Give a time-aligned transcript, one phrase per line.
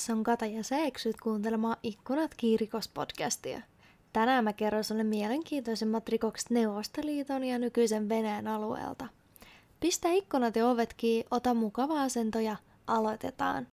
[0.00, 3.62] Tässä on Kata ja sä eksyt kuuntelemaan Ikkunat kiirikos-podcastia.
[4.12, 9.06] Tänään mä kerron sulle mielenkiintoisemmat rikokset Neuvostoliiton ja nykyisen Venäjän alueelta.
[9.80, 13.66] Pistä ikkunat ja ovet kiinni, ota mukava asento ja aloitetaan.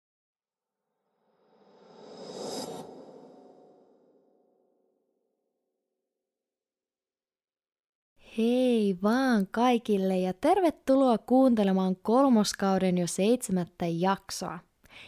[8.37, 14.64] Hei vaan kaikille ja tervetuloa kuuntelemaan kolmoskauden jo seitsemättä jaksoa.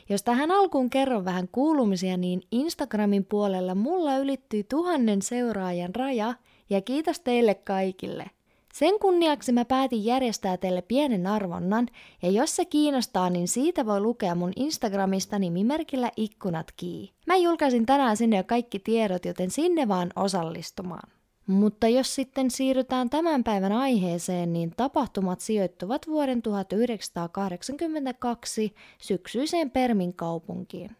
[0.10, 6.34] Jos tähän alkuun kerron vähän kuulumisia, niin Instagramin puolella mulla ylittyi tuhannen seuraajan raja
[6.70, 8.26] ja kiitos teille kaikille.
[8.74, 11.88] Sen kunniaksi mä päätin järjestää teille pienen arvonnan,
[12.22, 17.12] ja jos se kiinnostaa, niin siitä voi lukea mun Instagramista nimimerkillä ikkunat kii.
[17.28, 21.17] Mä julkaisin tänään sinne jo kaikki tiedot, joten sinne vaan osallistumaan.
[21.48, 30.92] Mutta jos sitten siirrytään tämän päivän aiheeseen, niin tapahtumat sijoittuvat vuoden 1982 syksyiseen Permin kaupunkiin.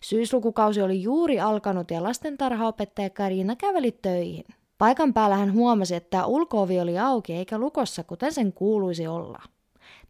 [0.00, 4.44] Syyslukukausi oli juuri alkanut ja lastentarhaopettaja Karina käveli töihin.
[4.78, 9.42] Paikan päällä hän huomasi, että ulkoovi oli auki eikä lukossa, kuten sen kuuluisi olla.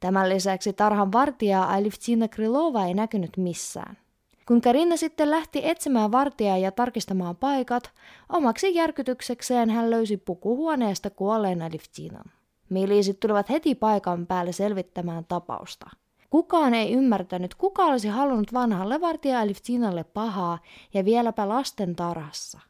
[0.00, 3.98] Tämän lisäksi tarhan vartijaa Aliftina Krilova ei näkynyt missään.
[4.48, 7.90] Kun Karina sitten lähti etsimään vartijaa ja tarkistamaan paikat,
[8.28, 12.24] omaksi järkytyksekseen hän löysi pukuhuoneesta kuolleen Aliftinan.
[12.68, 15.90] Miliisit tulivat heti paikan päälle selvittämään tapausta.
[16.30, 20.58] Kukaan ei ymmärtänyt, kuka olisi halunnut vanhalle vartija Aliftinalle pahaa
[20.94, 22.60] ja vieläpä lasten tarhassa.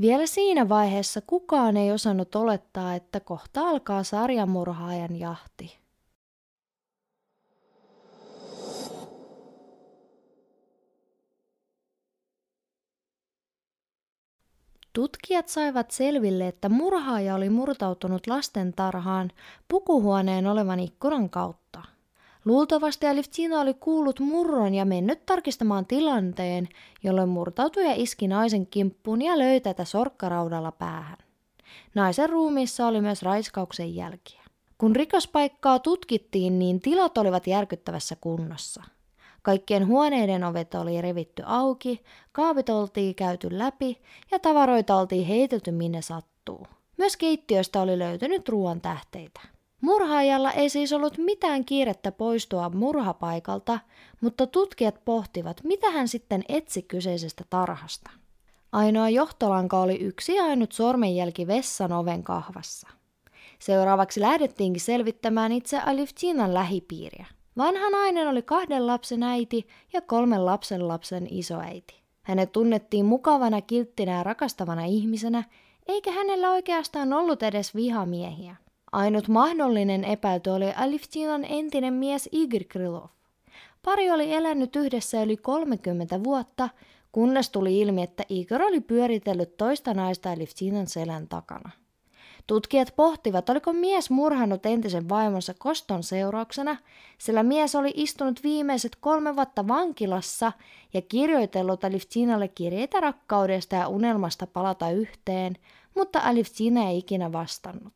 [0.00, 5.83] Vielä siinä vaiheessa kukaan ei osannut olettaa, että kohta alkaa sarjamurhaajan jahti.
[14.94, 19.30] Tutkijat saivat selville, että murhaaja oli murtautunut lastentarhaan
[19.68, 21.82] pukuhuoneen olevan ikkunan kautta.
[22.44, 26.68] Luultavasti Aliftina oli kuullut murron ja mennyt tarkistamaan tilanteen,
[27.02, 31.18] jolloin murtautuja iski naisen kimppuun ja löi tätä sorkkaraudalla päähän.
[31.94, 34.42] Naisen ruumiissa oli myös raiskauksen jälkiä.
[34.78, 38.82] Kun rikospaikkaa tutkittiin, niin tilat olivat järkyttävässä kunnossa–
[39.44, 46.02] Kaikkien huoneiden ovet oli revitty auki, kaapit oltiin käyty läpi ja tavaroita oltiin heitelty minne
[46.02, 46.66] sattuu.
[46.96, 49.40] Myös keittiöstä oli löytynyt ruoan tähteitä.
[49.80, 53.78] Murhaajalla ei siis ollut mitään kiirettä poistua murhapaikalta,
[54.20, 58.10] mutta tutkijat pohtivat, mitä hän sitten etsi kyseisestä tarhasta.
[58.72, 62.88] Ainoa johtolanka oli yksi ainut sormenjälki vessan oven kahvassa.
[63.58, 67.26] Seuraavaksi lähdettiinkin selvittämään itse Aliftinan lähipiiriä.
[67.56, 72.02] Vanha nainen oli kahden lapsen äiti ja kolmen lapsen lapsen isoäiti.
[72.22, 75.44] Hänet tunnettiin mukavana, kilttinä ja rakastavana ihmisenä,
[75.86, 78.56] eikä hänellä oikeastaan ollut edes vihamiehiä.
[78.92, 83.08] Ainut mahdollinen epäilty oli Aliftinan entinen mies Igor Krylov.
[83.82, 86.68] Pari oli elänyt yhdessä yli 30 vuotta,
[87.12, 91.70] kunnes tuli ilmi, että Igor oli pyöritellyt toista naista Aliftinan selän takana.
[92.46, 96.76] Tutkijat pohtivat, oliko mies murhannut entisen vaimonsa koston seurauksena,
[97.18, 100.52] sillä mies oli istunut viimeiset kolme vuotta vankilassa
[100.94, 105.56] ja kirjoitellut Aliftinalle kirjeitä rakkaudesta ja unelmasta palata yhteen,
[105.94, 107.94] mutta Aliftina ei ikinä vastannut.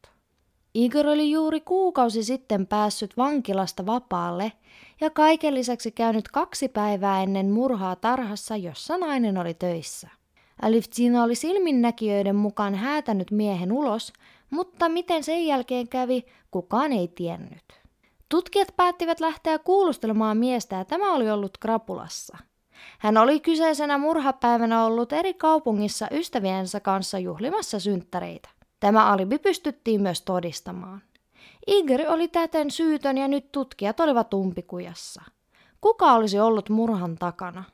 [0.74, 4.52] Igor oli juuri kuukausi sitten päässyt vankilasta vapaalle
[5.00, 10.08] ja kaiken lisäksi käynyt kaksi päivää ennen murhaa tarhassa, jossa nainen oli töissä.
[10.62, 14.12] Aliftina oli silminnäkijöiden mukaan häätänyt miehen ulos,
[14.50, 17.80] mutta miten sen jälkeen kävi, kukaan ei tiennyt.
[18.28, 22.38] Tutkijat päättivät lähteä kuulustelemaan miestä ja tämä oli ollut krapulassa.
[22.98, 28.48] Hän oli kyseisenä murhapäivänä ollut eri kaupungissa ystäviensä kanssa juhlimassa synttäreitä.
[28.80, 31.02] Tämä alibi pystyttiin myös todistamaan.
[31.66, 35.22] Igor oli täten syytön ja nyt tutkijat olivat umpikujassa.
[35.80, 37.64] Kuka olisi ollut murhan takana?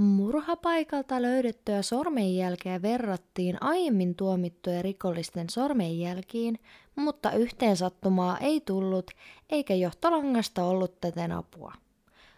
[0.00, 6.58] Murhapaikalta löydettyä sormenjälkeä verrattiin aiemmin tuomittujen rikollisten sormenjälkiin,
[6.96, 9.10] mutta yhteensattumaa ei tullut
[9.50, 11.72] eikä johtolangasta ollut täten apua.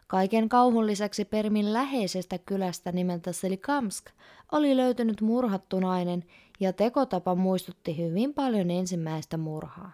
[0.06, 4.06] Kaiken kauhun lisäksi Permin läheisestä kylästä nimeltä Selikamsk
[4.52, 6.24] oli löytynyt murhattu nainen
[6.60, 9.92] ja tekotapa muistutti hyvin paljon ensimmäistä murhaa.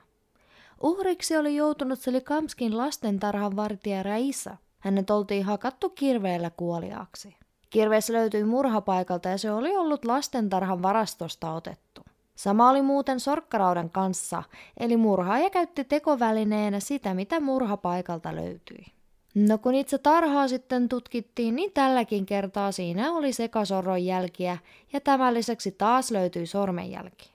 [0.82, 4.56] Uhriksi oli joutunut Selikamskin lastentarhan vartija Raisa.
[4.78, 7.36] Hänet oltiin hakattu kirveellä kuoliaksi.
[7.70, 12.00] Kirves löytyi murhapaikalta ja se oli ollut lastentarhan varastosta otettu.
[12.34, 14.42] Sama oli muuten sorkkaraudan kanssa,
[14.76, 18.86] eli murhaaja käytti tekovälineenä sitä, mitä murhapaikalta löytyi.
[19.34, 24.58] No kun itse tarhaa sitten tutkittiin, niin tälläkin kertaa siinä oli sekasorron jälkiä
[24.92, 27.30] ja tämän lisäksi taas löytyi sormenjälki.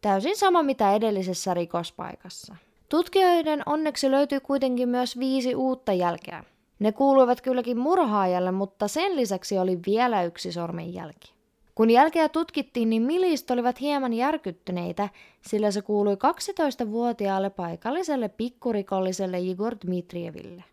[0.00, 2.56] Täysin sama mitä edellisessä rikospaikassa.
[2.88, 6.44] Tutkijoiden onneksi löytyi kuitenkin myös viisi uutta jälkeä.
[6.82, 11.32] Ne kuuluivat kylläkin murhaajalle, mutta sen lisäksi oli vielä yksi sormenjälki.
[11.74, 15.08] Kun jälkeä tutkittiin, niin milist olivat hieman järkyttyneitä,
[15.46, 20.64] sillä se kuului 12-vuotiaalle paikalliselle pikkurikolliselle Igor Dmitrieville.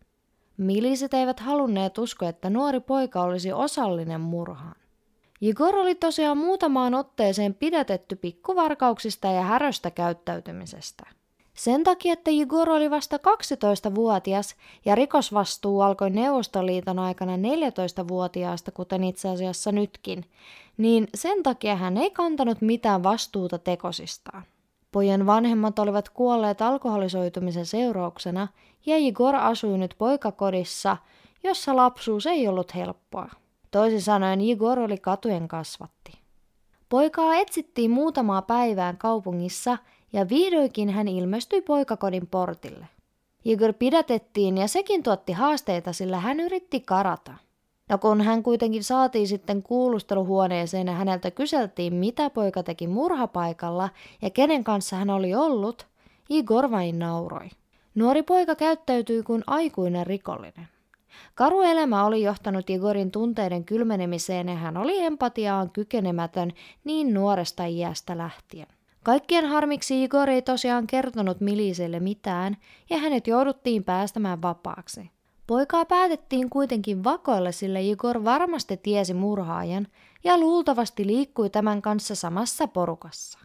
[0.58, 4.76] Miliset eivät halunneet uskoa, että nuori poika olisi osallinen murhaan.
[5.42, 11.19] Igor oli tosiaan muutamaan otteeseen pidätetty pikkuvarkauksista ja häröstä käyttäytymisestä.
[11.60, 19.30] Sen takia, että Igor oli vasta 12-vuotias ja rikosvastuu alkoi Neuvostoliiton aikana 14-vuotiaasta, kuten itse
[19.30, 20.26] asiassa nytkin,
[20.78, 24.44] niin sen takia hän ei kantanut mitään vastuuta tekosistaan.
[24.92, 28.48] Pojan vanhemmat olivat kuolleet alkoholisoitumisen seurauksena
[28.86, 30.98] ja Igor asui nyt poikakodissa,
[31.44, 33.30] jossa lapsuus ei ollut helppoa.
[33.72, 36.12] Toisin sanoen Igor oli katujen kasvatti.
[36.90, 39.78] Poikaa etsittiin muutamaa päivään kaupungissa
[40.14, 42.88] ja vihdoinkin hän ilmestyi poikakodin portille.
[43.46, 47.34] Igor pidätettiin ja sekin tuotti haasteita, sillä hän yritti karata.
[47.90, 53.90] Ja kun hän kuitenkin saatiin sitten kuulusteluhuoneeseen ja häneltä kyseltiin, mitä poika teki murhapaikalla
[54.22, 55.88] ja kenen kanssa hän oli ollut,
[56.30, 57.50] Igor vain nauroi.
[57.96, 60.68] Nuori poika käyttäytyi kuin aikuinen rikollinen.
[61.36, 66.52] Karu elämä oli johtanut Igorin tunteiden kylmenemiseen ja hän oli empatiaan kykenemätön
[66.84, 68.68] niin nuoresta iästä lähtien.
[69.04, 72.57] Kaikkien harmiksi Igor ei tosiaan kertonut Miliselle mitään
[72.90, 75.12] ja hänet jouduttiin päästämään vapaaksi.
[75.48, 79.88] Poikaa päätettiin kuitenkin vakoille, sillä Igor varmasti tiesi murhaajan
[80.24, 83.40] ja luultavasti liikkui tämän kanssa samassa porukassa.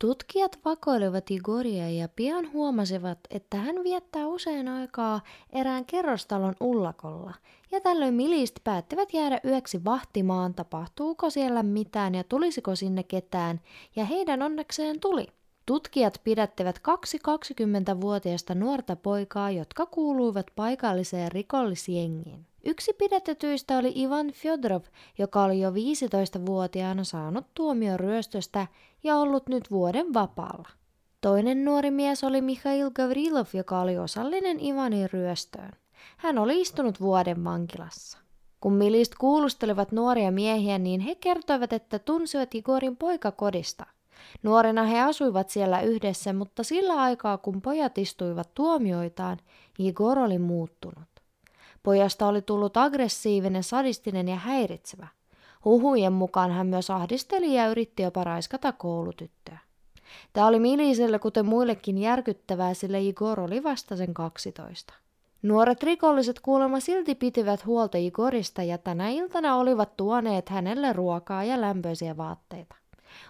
[0.00, 5.20] Tutkijat vakoilivat Igoria ja pian huomasivat, että hän viettää usein aikaa
[5.52, 7.34] erään kerrostalon ullakolla,
[7.72, 13.60] ja tällöin milist päättivät jäädä yöksi vahtimaan, tapahtuuko siellä mitään ja tulisiko sinne ketään,
[13.96, 15.26] ja heidän onnekseen tuli.
[15.66, 22.49] Tutkijat pidättivät kaksi 20-vuotiaista nuorta poikaa, jotka kuuluivat paikalliseen rikollisjengiin.
[22.64, 24.82] Yksi pidätetyistä oli Ivan Fyodorov,
[25.18, 28.66] joka oli jo 15-vuotiaana saanut tuomion ryöstöstä
[29.04, 30.68] ja ollut nyt vuoden vapaalla.
[31.20, 35.70] Toinen nuori mies oli Mikhail Gavrilov, joka oli osallinen Ivanin ryöstöön.
[36.16, 38.18] Hän oli istunut vuoden vankilassa.
[38.60, 43.86] Kun milist kuulustelivat nuoria miehiä, niin he kertoivat, että tunsivat Igorin poikakodista.
[44.42, 49.38] Nuorena he asuivat siellä yhdessä, mutta sillä aikaa kun pojat istuivat tuomioitaan,
[49.78, 51.09] Igor oli muuttunut.
[51.82, 55.08] Pojasta oli tullut aggressiivinen, sadistinen ja häiritsevä.
[55.64, 59.58] Huhujen mukaan hän myös ahdisteli ja yritti jopa raiskata koulutyttöä.
[60.32, 64.94] Tämä oli Miliselle kuten muillekin järkyttävää, sillä Igor oli vasta sen 12.
[65.42, 71.60] Nuoret rikolliset kuulemma silti pitivät huolta Igorista ja tänä iltana olivat tuoneet hänelle ruokaa ja
[71.60, 72.74] lämpöisiä vaatteita.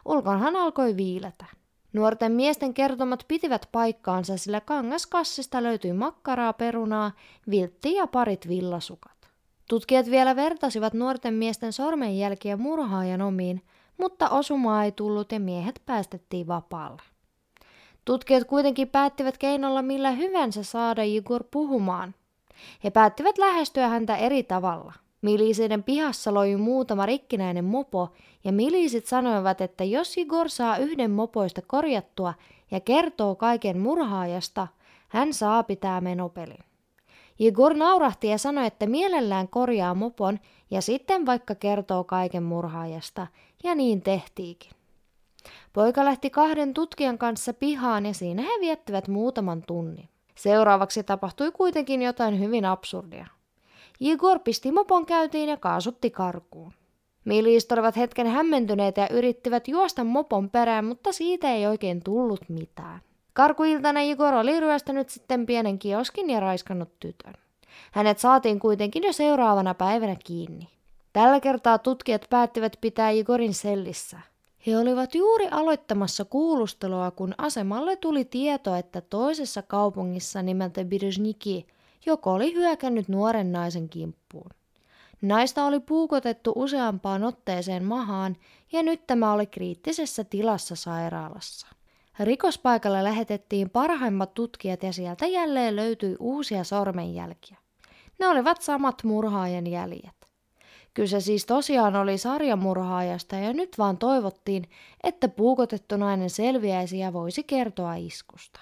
[0.05, 1.44] Ulkonhan alkoi viiletä.
[1.92, 7.12] Nuorten miesten kertomat pitivät paikkaansa, sillä kangaskassista löytyi makkaraa, perunaa,
[7.50, 9.30] vilttiä ja parit villasukat.
[9.68, 13.62] Tutkijat vielä vertasivat nuorten miesten sormenjälkiä murhaajan omiin,
[13.97, 17.02] mutta osumaa ei tullut ja miehet päästettiin vapaalle.
[18.04, 22.14] Tutkijat kuitenkin päättivät keinolla millä hyvänsä saada Igor puhumaan.
[22.85, 28.08] He päättivät lähestyä häntä eri tavalla– Miliseiden pihassa loi muutama rikkinäinen mopo,
[28.44, 32.34] ja milisit sanoivat, että jos Igor saa yhden mopoista korjattua
[32.70, 34.66] ja kertoo kaiken murhaajasta,
[35.08, 36.64] hän saa pitää menopelin.
[37.38, 43.26] Igor naurahti ja sanoi, että mielellään korjaa mopon ja sitten vaikka kertoo kaiken murhaajasta,
[43.64, 44.70] ja niin tehtiikin.
[45.72, 50.08] Poika lähti kahden tutkijan kanssa pihaan ja siinä he viettivät muutaman tunnin.
[50.34, 53.26] Seuraavaksi tapahtui kuitenkin jotain hyvin absurdia.
[54.00, 56.73] Igor pisti mopon käytiin ja kaasutti karkuun.
[57.25, 63.00] Milist olivat hetken hämmentyneitä ja yrittivät juosta mopon perään, mutta siitä ei oikein tullut mitään.
[63.33, 67.35] Karkuiltana Igor oli ryöstänyt sitten pienen kioskin ja raiskannut tytön.
[67.92, 70.69] Hänet saatiin kuitenkin jo seuraavana päivänä kiinni.
[71.12, 74.21] Tällä kertaa tutkijat päättivät pitää Igorin sellissä.
[74.66, 81.66] He olivat juuri aloittamassa kuulustelua, kun asemalle tuli tieto, että toisessa kaupungissa nimeltä Birzhniki
[82.07, 84.50] joko oli hyökännyt nuoren naisen kimppuun.
[85.23, 88.37] Naista oli puukotettu useampaan otteeseen mahaan
[88.73, 91.66] ja nyt tämä oli kriittisessä tilassa sairaalassa.
[92.21, 97.57] Rikospaikalle lähetettiin parhaimmat tutkijat ja sieltä jälleen löytyi uusia sormenjälkiä.
[98.19, 100.21] Ne olivat samat murhaajan jäljet.
[100.95, 104.69] Kyse siis tosiaan oli sarjamurhaajasta ja nyt vaan toivottiin,
[105.02, 108.61] että puukotettu nainen selviäisi ja voisi kertoa iskusta.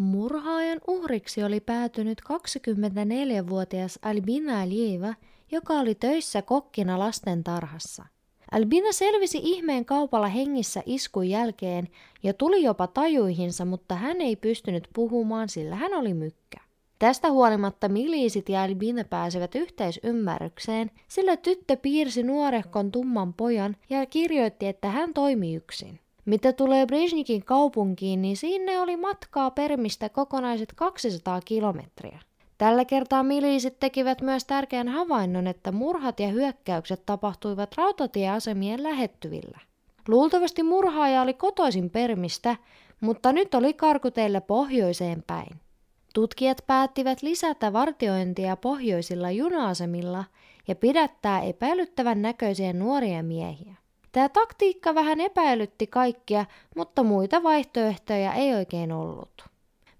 [0.00, 5.14] Murhaajan uhriksi oli päätynyt 24-vuotias Albina Alieva,
[5.50, 8.06] joka oli töissä kokkina lasten tarhassa.
[8.52, 11.88] Albina selvisi ihmeen kaupalla hengissä iskun jälkeen
[12.22, 16.60] ja tuli jopa tajuihinsa, mutta hän ei pystynyt puhumaan, sillä hän oli mykkä.
[16.98, 24.66] Tästä huolimatta miliisit ja Albina pääsivät yhteisymmärrykseen, sillä tyttö piirsi nuorehkon tumman pojan ja kirjoitti,
[24.66, 26.00] että hän toimi yksin.
[26.24, 32.18] Mitä tulee Brezhnikin kaupunkiin, niin sinne oli matkaa permistä kokonaiset 200 kilometriä.
[32.58, 39.58] Tällä kertaa miliisit tekivät myös tärkeän havainnon, että murhat ja hyökkäykset tapahtuivat rautatieasemien lähettyvillä.
[40.08, 42.56] Luultavasti murhaaja oli kotoisin permistä,
[43.00, 45.60] mutta nyt oli karkuteille pohjoiseen päin.
[46.14, 50.24] Tutkijat päättivät lisätä vartiointia pohjoisilla juna-asemilla
[50.68, 53.74] ja pidättää epäilyttävän näköisiä nuoria miehiä.
[54.12, 56.44] Tämä taktiikka vähän epäilytti kaikkia,
[56.76, 59.44] mutta muita vaihtoehtoja ei oikein ollut.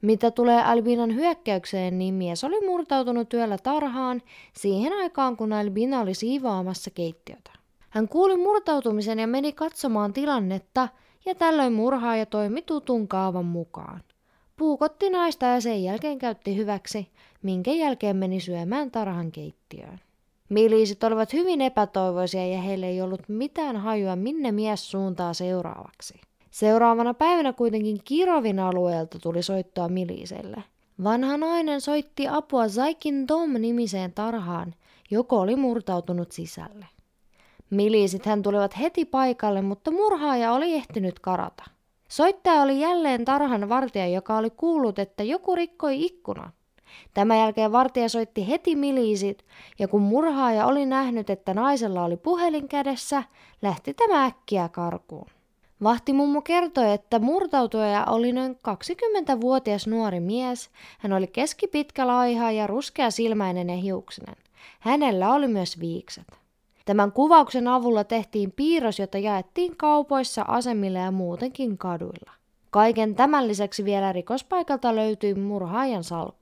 [0.03, 6.15] Mitä tulee Albinan hyökkäykseen, niin mies oli murtautunut yöllä tarhaan siihen aikaan, kun Albina oli
[6.15, 7.51] siivoamassa keittiötä.
[7.91, 10.89] Hän kuuli murtautumisen ja meni katsomaan tilannetta,
[11.27, 14.01] ja tällöin murhaaja toimi tutun kaavan mukaan.
[14.57, 17.09] Puukotti naista ja sen jälkeen käytti hyväksi,
[17.43, 20.01] minkä jälkeen meni syömään tarhan keittiöön.
[20.51, 26.21] Miliisit olivat hyvin epätoivoisia ja heille ei ollut mitään hajua, minne mies suuntaa seuraavaksi.
[26.51, 30.65] Seuraavana päivänä kuitenkin Kirovin alueelta tuli soittoa miliiselle.
[31.05, 34.75] Vanha nainen soitti apua Zaikin Dom-nimiseen tarhaan,
[35.11, 36.87] joko oli murtautunut sisälle.
[37.71, 41.65] Miliisit hän tulivat heti paikalle, mutta murhaaja oli ehtinyt karata.
[42.09, 46.53] Soittaja oli jälleen tarhan vartija, joka oli kuullut, että joku rikkoi ikkunan.
[47.15, 49.45] Tämän jälkeen vartija soitti heti miliisit,
[49.79, 53.23] ja kun murhaaja oli nähnyt, että naisella oli puhelin kädessä,
[53.63, 55.27] lähti tämä äkkiä karkuun.
[55.83, 60.71] Vahtimummo kertoi, että murtautuja oli noin 20-vuotias nuori mies.
[60.99, 64.37] Hän oli keskipitkä laiha ja ruskea silmäinen ja hiuksinen.
[64.81, 66.27] Hänellä oli myös viikset.
[66.85, 72.33] Tämän kuvauksen avulla tehtiin piirros, jota jaettiin kaupoissa, asemilla ja muutenkin kaduilla.
[72.71, 76.40] Kaiken tämän lisäksi vielä rikospaikalta löytyi murhaajan salkku.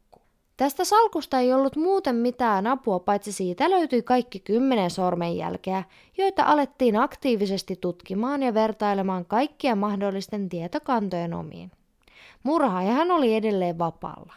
[0.59, 5.85] Tästä salkusta ei ollut muuten mitään apua, paitsi siitä löytyi kaikki kymmenen sormenjälkeä,
[6.19, 11.71] joita alettiin aktiivisesti tutkimaan ja vertailemaan kaikkia mahdollisten tietokantojen omiin.
[12.43, 14.35] Murhaajahan oli edelleen vapaalla.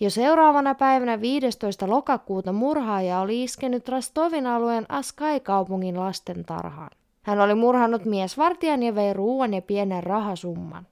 [0.00, 1.90] Jo seuraavana päivänä 15.
[1.90, 6.90] lokakuuta murhaaja oli iskenyt Rastovin alueen Askai-kaupungin lasten tarhaan.
[7.22, 10.86] Hän oli murhannut miesvartijan ja vei ruoan ja pienen rahasumman.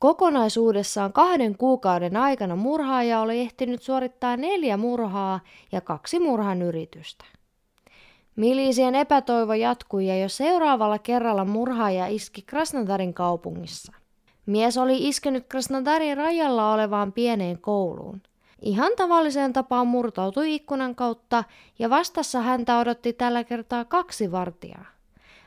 [0.00, 5.40] Kokonaisuudessaan kahden kuukauden aikana murhaaja oli ehtinyt suorittaa neljä murhaa
[5.72, 7.24] ja kaksi murhan yritystä.
[8.36, 13.92] Milisien epätoivo jatkui ja jo seuraavalla kerralla murhaaja iski Krasnodarin kaupungissa.
[14.46, 18.22] Mies oli iskenyt Krasnodarin rajalla olevaan pieneen kouluun.
[18.62, 21.44] Ihan tavalliseen tapaan murtautui ikkunan kautta
[21.78, 24.86] ja vastassa häntä odotti tällä kertaa kaksi vartijaa.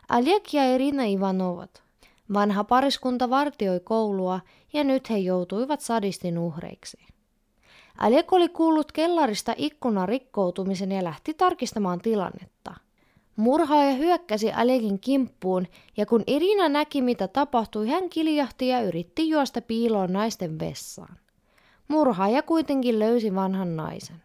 [0.10, 1.84] Aljek ja Irina Ivanovat.
[2.34, 4.40] Vanha pariskunta vartioi koulua
[4.74, 6.98] ja nyt he joutuivat sadistin uhreiksi.
[7.98, 12.76] Alek oli kuullut kellarista ikkunan rikkoutumisen ja lähti tarkistamaan tilannetta.
[13.36, 19.62] Murhaaja hyökkäsi Alekin kimppuun ja kun Irina näki mitä tapahtui, hän kiljahti ja yritti juosta
[19.62, 21.18] piiloon naisten vessaan.
[21.88, 24.24] Murhaaja kuitenkin löysi vanhan naisen.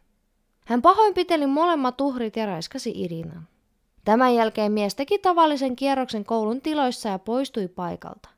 [0.66, 3.48] Hän pahoinpiteli molemmat uhrit ja raiskasi Irinan.
[4.06, 8.28] Tämän jälkeen mies teki tavallisen kierroksen koulun tiloissa ja poistui paikalta.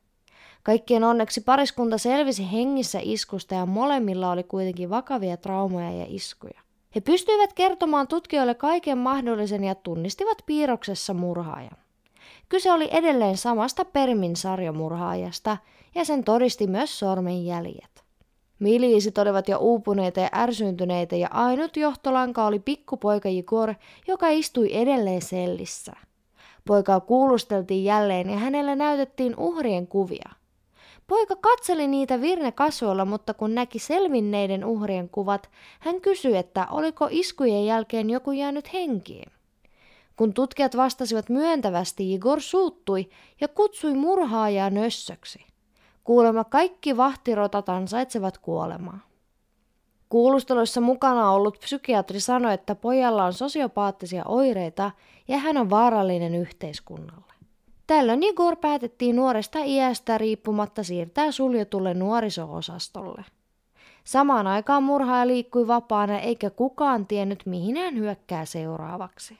[0.63, 6.61] Kaikkien onneksi pariskunta selvisi hengissä iskusta ja molemmilla oli kuitenkin vakavia traumoja ja iskuja.
[6.95, 11.77] He pystyivät kertomaan tutkijoille kaiken mahdollisen ja tunnistivat piirroksessa murhaajan.
[12.49, 15.57] Kyse oli edelleen samasta Permin sarjamurhaajasta
[15.95, 18.03] ja sen todisti myös sormenjäljet.
[18.59, 23.73] Miliisit olivat jo uupuneita ja ärsyyntyneitä ja ainut johtolanka oli pikkupoika Jigor,
[24.07, 25.93] joka istui edelleen sellissä.
[26.67, 30.29] Poikaa kuulusteltiin jälleen ja hänelle näytettiin uhrien kuvia.
[31.07, 35.49] Poika katseli niitä virne kasvoilla, mutta kun näki selvinneiden uhrien kuvat,
[35.79, 39.31] hän kysyi, että oliko iskujen jälkeen joku jäänyt henkiin.
[40.15, 43.09] Kun tutkijat vastasivat myöntävästi, Igor suuttui
[43.41, 45.45] ja kutsui murhaajaa nössöksi.
[46.03, 48.99] Kuulemma kaikki vahtirotat ansaitsevat kuolemaa.
[50.09, 54.91] Kuulusteluissa mukana ollut psykiatri sanoi, että pojalla on sosiopaattisia oireita
[55.27, 57.33] ja hän on vaarallinen yhteiskunnalle.
[57.87, 63.25] Tällöin Igor päätettiin nuoresta iästä riippumatta siirtää suljetulle nuoriso-osastolle.
[64.03, 69.37] Samaan aikaan murhaaja liikkui vapaana eikä kukaan tiennyt mihin hän hyökkää seuraavaksi.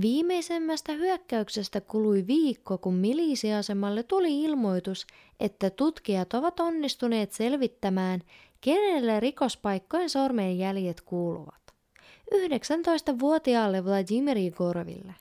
[0.00, 5.06] Viimeisemmästä hyökkäyksestä kului viikko, kun milisiasemalle tuli ilmoitus,
[5.40, 8.20] että tutkijat ovat onnistuneet selvittämään,
[8.60, 11.74] kenelle rikospaikkojen sormenjäljet kuuluvat.
[12.34, 15.14] 19-vuotiaalle Vladimir Jegoroville.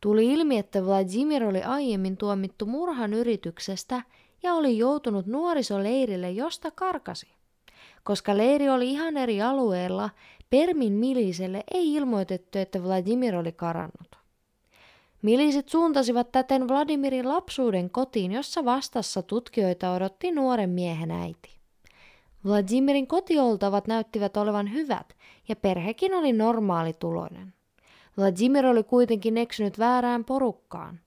[0.00, 4.02] Tuli ilmi, että Vladimir oli aiemmin tuomittu murhan yrityksestä
[4.42, 7.26] ja oli joutunut nuorisoleirille, josta karkasi.
[8.04, 10.10] Koska leiri oli ihan eri alueella,
[10.56, 14.16] Permin miliselle ei ilmoitettu, että Vladimir oli karannut.
[15.22, 21.56] Milisit suuntasivat täten Vladimirin lapsuuden kotiin, jossa vastassa tutkijoita odotti nuoren miehen äiti.
[22.44, 25.16] Vladimirin kotioltavat näyttivät olevan hyvät
[25.48, 27.54] ja perhekin oli normaalituloinen.
[28.18, 31.00] Vladimir oli kuitenkin eksynyt väärään porukkaan.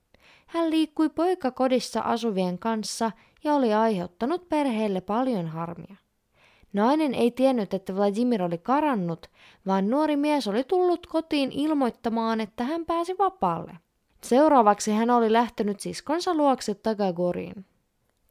[0.46, 3.12] Hän liikkui poikakodissa asuvien kanssa
[3.44, 5.96] ja oli aiheuttanut perheelle paljon harmia.
[6.72, 9.26] Nainen ei tiennyt, että Vladimir oli karannut,
[9.66, 13.72] vaan nuori mies oli tullut kotiin ilmoittamaan, että hän pääsi vapaalle.
[14.22, 17.64] Seuraavaksi hän oli lähtenyt siskonsa luokse Tagagoriin.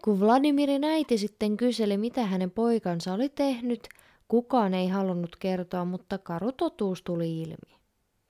[0.03, 3.89] Kun Vladimirin äiti sitten kyseli, mitä hänen poikansa oli tehnyt,
[4.27, 7.79] kukaan ei halunnut kertoa, mutta karu totuus tuli ilmi.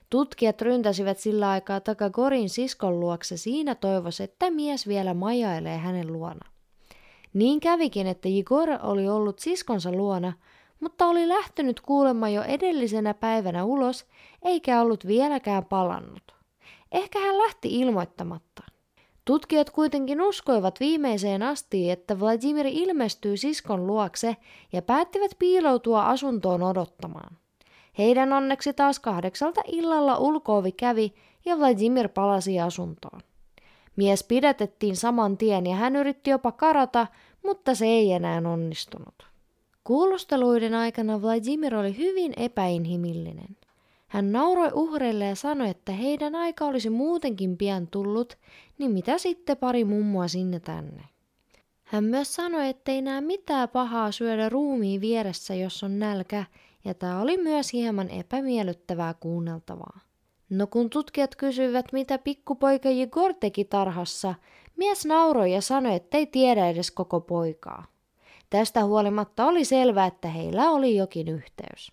[0.10, 6.50] Tutkijat ryntäsivät sillä aikaa Tagagorin siskon luokse siinä toivossa, että mies vielä majailee hänen luona.
[7.34, 10.34] Niin kävikin, että Igor oli ollut siskonsa luona,
[10.80, 14.06] mutta oli lähtenyt kuulemma jo edellisenä päivänä ulos,
[14.44, 16.36] eikä ollut vieläkään palannut.
[16.92, 18.64] Ehkä hän lähti ilmoittamatta.
[19.26, 24.38] Tutkijat kuitenkin uskoivat viimeiseen asti, että Vladimir ilmestyy siskon luokse
[24.72, 27.38] ja päättivät piiloutua asuntoon odottamaan.
[27.98, 31.14] Heidän onneksi taas kahdeksalta illalla ulkoovi kävi
[31.46, 33.22] ja Vladimir palasi asuntoon.
[34.00, 37.08] Mies pidätettiin saman tien ja hän yritti jopa karata,
[37.46, 39.28] mutta se ei enää onnistunut.
[39.84, 43.58] Kuulusteluiden aikana Vladimir oli hyvin epäinhimillinen.
[44.08, 48.38] Hän nauroi uhreille ja sanoi, että heidän aika olisi muutenkin pian tullut,
[48.78, 51.04] niin mitä sitten pari mummoa sinne tänne.
[51.84, 56.46] Hän myös sanoi, ettei näe mitään pahaa syödä ruumiin vieressä, jos on nälkä,
[56.86, 60.09] ja tämä oli myös hieman epämiellyttävää kuunneltavaa.
[60.50, 64.36] No kun tutkijat kysyivät, mitä pikkupoika Jigor teki tarhassa,
[64.76, 67.86] mies nauroi ja sanoi, ettei tiedä edes koko poikaa.
[68.50, 71.92] Tästä huolimatta oli selvää, että heillä oli jokin yhteys.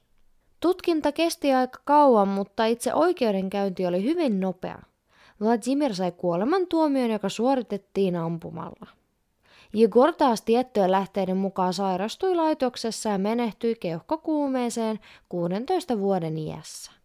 [0.60, 4.78] Tutkinta kesti aika kauan, mutta itse oikeudenkäynti oli hyvin nopea.
[5.40, 8.86] Vladimir sai kuolemantuomion, joka suoritettiin ampumalla.
[9.74, 16.95] Jegor taas tiettyjen lähteiden mukaan sairastui laitoksessa ja menehtyi keuhkokuumeeseen 16 vuoden iässä.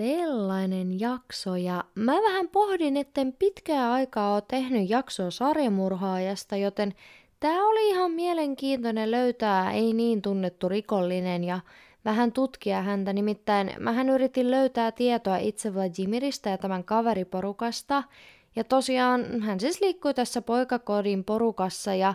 [0.00, 6.94] Sellainen jakso ja mä vähän pohdin, etten pitkää aikaa ole tehnyt jaksoa sarjamurhaajasta, joten
[7.40, 11.60] tää oli ihan mielenkiintoinen löytää ei niin tunnettu rikollinen ja
[12.04, 18.02] vähän tutkia häntä, nimittäin mähän yritin löytää tietoa itse Vladimirista ja tämän kaveriporukasta,
[18.56, 22.14] ja tosiaan hän siis liikkui tässä poikakodin porukassa ja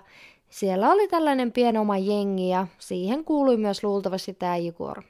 [0.50, 5.04] siellä oli tällainen pienoma jengi ja siihen kuului myös luultavasti tämä Igor.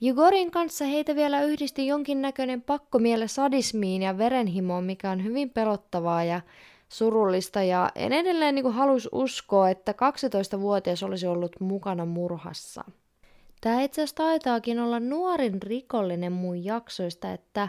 [0.00, 6.40] Jigorin kanssa heitä vielä yhdisti jonkinnäköinen pakkomiele sadismiin ja verenhimoon, mikä on hyvin pelottavaa ja
[6.88, 7.62] surullista.
[7.62, 12.84] Ja en edelleen niin halus uskoa, että 12-vuotias olisi ollut mukana murhassa.
[13.60, 17.68] Tämä itse asiassa taitaakin olla nuorin rikollinen mun jaksoista, että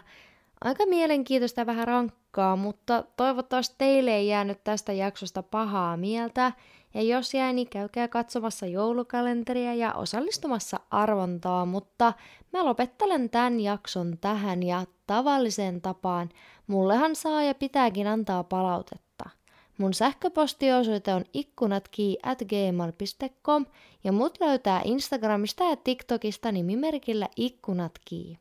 [0.61, 6.51] aika mielenkiintoista ja vähän rankkaa, mutta toivottavasti teille ei jäänyt tästä jaksosta pahaa mieltä.
[6.97, 12.13] Ja jos jäi, niin käykää katsomassa joulukalenteria ja osallistumassa arvontaa, mutta
[12.53, 16.29] mä lopettelen tämän jakson tähän ja tavalliseen tapaan
[16.67, 19.29] mullehan saa ja pitääkin antaa palautetta.
[19.77, 23.65] Mun sähköpostiosoite on ikkunatki at gmail.com
[24.03, 28.39] ja mut löytää Instagramista ja TikTokista nimimerkillä ikkunatki.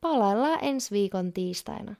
[0.00, 1.94] Palaillaan ensi viikon tiistaina.